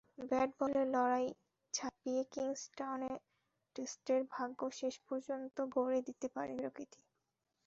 [0.29, 1.27] ব্যাট-বলের লড়াই
[1.73, 3.01] ছাপিয়ে কিংস্টন
[3.75, 7.01] টেস্টের ভাগ্য শেষ পর্যন্ত গড়ে দিতে পারে প্রকৃতি।